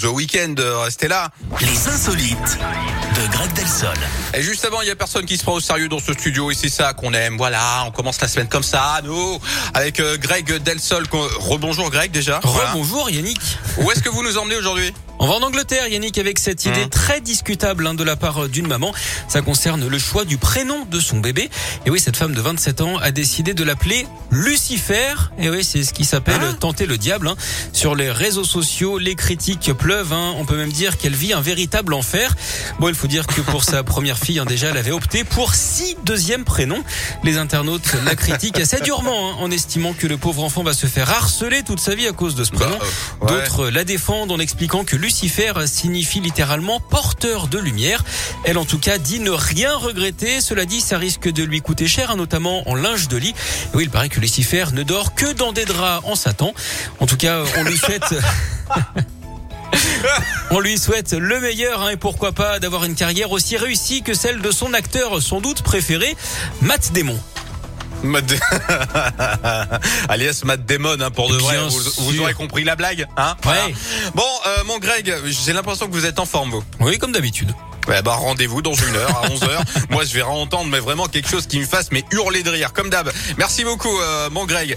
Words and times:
The 0.00 0.04
Weekend, 0.04 0.60
euh, 0.60 0.78
restez 0.78 1.08
là. 1.08 1.28
Les 1.60 1.88
insolites 1.88 2.58
de 3.16 3.32
Greg 3.32 3.52
Delsol. 3.54 3.96
Et 4.32 4.42
juste 4.42 4.64
avant, 4.64 4.80
il 4.80 4.86
y 4.86 4.92
a 4.92 4.94
personne 4.94 5.26
qui 5.26 5.36
se 5.36 5.42
prend 5.42 5.54
au 5.54 5.60
sérieux 5.60 5.88
dans 5.88 5.98
ce 5.98 6.12
studio 6.12 6.52
et 6.52 6.54
c'est 6.54 6.68
ça 6.68 6.92
qu'on 6.92 7.12
aime. 7.14 7.36
Voilà, 7.36 7.82
on 7.84 7.90
commence 7.90 8.20
la 8.20 8.28
semaine 8.28 8.48
comme 8.48 8.62
ça, 8.62 9.00
nous, 9.02 9.40
avec 9.74 9.98
euh, 9.98 10.16
Greg 10.16 10.58
Delsol. 10.58 11.04
Rebonjour 11.40 11.90
Greg 11.90 12.12
déjà. 12.12 12.38
Voilà. 12.44 12.70
Rebonjour 12.70 13.10
Yannick. 13.10 13.40
Où 13.78 13.90
est-ce 13.90 14.00
que 14.00 14.08
vous 14.08 14.22
nous 14.22 14.38
emmenez 14.38 14.54
aujourd'hui? 14.54 14.94
On 15.20 15.26
va 15.26 15.34
en 15.34 15.42
Angleterre 15.42 15.88
Yannick 15.88 16.16
avec 16.18 16.38
cette 16.38 16.64
idée 16.64 16.84
Mmh. 16.86 16.90
très 16.90 17.20
discutable 17.20 17.86
hein, 17.88 17.94
de 17.94 18.04
la 18.04 18.14
part 18.14 18.44
euh, 18.44 18.48
d'une 18.48 18.68
maman. 18.68 18.92
Ça 19.26 19.40
concerne 19.42 19.86
le 19.88 19.98
choix 19.98 20.24
du 20.24 20.36
prénom 20.38 20.84
de 20.84 21.00
son 21.00 21.18
bébé. 21.18 21.50
Et 21.86 21.90
oui, 21.90 21.98
cette 21.98 22.16
femme 22.16 22.34
de 22.34 22.40
27 22.40 22.80
ans 22.82 22.96
a 22.98 23.10
décidé 23.10 23.52
de 23.52 23.64
l'appeler 23.64 24.06
Lucifer. 24.30 25.14
Et 25.40 25.50
oui, 25.50 25.64
c'est 25.64 25.82
ce 25.82 25.92
qui 25.92 26.04
s'appelle 26.04 26.40
Hein 26.40 26.56
tenter 26.60 26.86
le 26.86 26.98
diable. 26.98 27.26
hein. 27.28 27.34
Sur 27.72 27.96
les 27.96 28.12
réseaux 28.12 28.44
sociaux, 28.44 28.98
les 28.98 29.16
critiques 29.16 29.72
pleuvent. 29.72 30.12
hein. 30.12 30.34
On 30.38 30.44
peut 30.44 30.56
même 30.56 30.70
dire 30.72 30.96
qu'elle 30.98 31.16
vit 31.16 31.32
un 31.32 31.40
véritable 31.40 31.94
enfer. 31.94 32.34
Bon, 32.78 32.88
il 32.88 32.94
faut 32.94 33.08
dire 33.08 33.26
que 33.26 33.40
pour 33.40 33.64
sa 33.70 33.82
première 33.82 34.18
fille, 34.18 34.38
hein, 34.38 34.44
déjà, 34.44 34.68
elle 34.68 34.76
avait 34.78 34.92
opté 34.92 35.24
pour 35.24 35.54
six 35.54 35.96
deuxièmes 36.04 36.44
prénoms. 36.44 36.84
Les 37.24 37.38
internautes 37.38 37.90
la 38.04 38.14
critiquent 38.14 38.60
assez 38.60 38.80
durement 38.80 39.32
hein, 39.32 39.36
en 39.40 39.50
estimant 39.50 39.94
que 39.94 40.06
le 40.06 40.16
pauvre 40.16 40.44
enfant 40.44 40.62
va 40.62 40.74
se 40.74 40.86
faire 40.86 41.10
harceler 41.10 41.64
toute 41.64 41.80
sa 41.80 41.96
vie 41.96 42.06
à 42.06 42.12
cause 42.12 42.36
de 42.36 42.44
ce 42.44 42.52
prénom. 42.52 42.78
Bah, 43.20 43.26
euh. 43.32 43.40
D'autres 43.40 43.68
la 43.68 43.82
défendent 43.82 44.30
en 44.30 44.38
expliquant 44.38 44.84
que 44.84 44.94
Lucifer 44.94 45.07
signifie 45.10 46.20
littéralement 46.20 46.80
porteur 46.80 47.48
de 47.48 47.58
lumière. 47.58 48.04
Elle 48.44 48.58
en 48.58 48.64
tout 48.64 48.78
cas 48.78 48.98
dit 48.98 49.20
ne 49.20 49.30
rien 49.30 49.76
regretter. 49.76 50.40
Cela 50.40 50.64
dit, 50.64 50.80
ça 50.80 50.98
risque 50.98 51.28
de 51.28 51.42
lui 51.42 51.60
coûter 51.60 51.86
cher, 51.86 52.16
notamment 52.16 52.68
en 52.68 52.74
linge 52.74 53.08
de 53.08 53.16
lit. 53.16 53.30
Et 53.30 53.76
oui, 53.76 53.84
il 53.84 53.90
paraît 53.90 54.08
que 54.08 54.20
Lucifer 54.20 54.66
ne 54.72 54.82
dort 54.82 55.14
que 55.14 55.32
dans 55.32 55.52
des 55.52 55.64
draps 55.64 56.06
en 56.06 56.14
Satan. 56.14 56.52
En 57.00 57.06
tout 57.06 57.16
cas, 57.16 57.42
on 57.56 57.64
lui 57.64 57.76
souhaite... 57.76 58.14
On 60.50 60.60
lui 60.60 60.78
souhaite 60.78 61.12
le 61.12 61.40
meilleur 61.40 61.82
hein, 61.82 61.90
et 61.90 61.96
pourquoi 61.96 62.32
pas 62.32 62.58
d'avoir 62.58 62.84
une 62.84 62.94
carrière 62.94 63.32
aussi 63.32 63.56
réussie 63.56 64.02
que 64.02 64.14
celle 64.14 64.40
de 64.40 64.50
son 64.50 64.72
acteur 64.72 65.20
sans 65.20 65.40
doute 65.40 65.62
préféré, 65.62 66.16
Matt 66.62 66.92
Damon. 66.92 67.18
Matt 68.02 68.24
Alias 70.08 70.42
Matt 70.44 70.64
Damon, 70.66 71.00
hein, 71.00 71.10
pour 71.10 71.30
de 71.30 71.36
vrai. 71.36 71.56
Vous, 71.98 72.20
aurez 72.20 72.34
compris 72.34 72.64
la 72.64 72.76
blague, 72.76 73.06
hein 73.16 73.36
Voilà. 73.42 73.66
Ouais. 73.66 73.74
Bon, 74.14 74.22
euh, 74.46 74.64
mon 74.64 74.78
Greg, 74.78 75.12
j'ai 75.26 75.52
l'impression 75.52 75.86
que 75.86 75.92
vous 75.92 76.06
êtes 76.06 76.18
en 76.18 76.26
forme, 76.26 76.50
vous. 76.50 76.64
Oui, 76.80 76.98
comme 76.98 77.12
d'habitude. 77.12 77.52
Bah 77.88 78.14
rendez-vous 78.14 78.60
dans 78.60 78.74
une 78.74 78.96
heure 78.96 79.22
à 79.24 79.30
11 79.30 79.42
heures. 79.44 79.62
Moi, 79.90 80.04
je 80.04 80.12
vais 80.12 80.22
entendre 80.22 80.68
mais 80.70 80.78
vraiment 80.78 81.06
quelque 81.06 81.28
chose 81.28 81.46
qui 81.46 81.58
me 81.58 81.64
fasse 81.64 81.90
mais 81.90 82.04
hurler 82.12 82.42
de 82.42 82.50
rire, 82.50 82.72
comme 82.74 82.90
d'hab. 82.90 83.10
Merci 83.38 83.64
beaucoup, 83.64 83.98
euh, 84.00 84.28
mon 84.30 84.44
Greg. 84.44 84.76